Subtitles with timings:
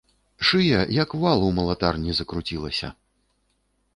[0.47, 2.87] Шыя, як вал у малатарні, закруцілася.